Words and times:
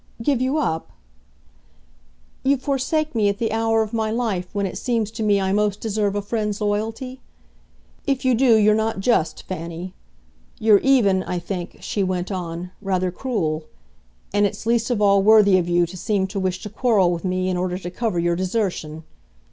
"Give 0.19 0.41
you 0.41 0.57
up?" 0.57 0.93
"You 2.43 2.57
forsake 2.57 3.13
me 3.13 3.29
at 3.29 3.37
the 3.37 3.51
hour 3.51 3.83
of 3.83 3.93
my 3.93 4.09
life 4.09 4.47
when 4.51 4.65
it 4.65 4.79
seems 4.79 5.11
to 5.11 5.21
me 5.21 5.39
I 5.39 5.53
most 5.53 5.79
deserve 5.79 6.15
a 6.15 6.23
friend's 6.23 6.59
loyalty? 6.59 7.21
If 8.07 8.25
you 8.25 8.33
do 8.33 8.55
you're 8.57 8.73
not 8.73 8.99
just, 8.99 9.43
Fanny; 9.43 9.93
you're 10.59 10.79
even, 10.79 11.21
I 11.21 11.37
think," 11.37 11.77
she 11.81 12.01
went 12.01 12.31
on, 12.31 12.71
"rather 12.81 13.11
cruel; 13.11 13.65
and 14.33 14.47
it's 14.47 14.65
least 14.65 14.89
of 14.89 15.03
all 15.03 15.21
worthy 15.21 15.59
of 15.59 15.69
you 15.69 15.85
to 15.85 15.95
seem 15.97 16.25
to 16.29 16.39
wish 16.39 16.63
to 16.63 16.69
quarrel 16.71 17.11
with 17.11 17.23
me 17.23 17.47
in 17.47 17.55
order 17.55 17.77
to 17.77 17.91
cover 17.91 18.17
your 18.17 18.35
desertion." 18.35 19.03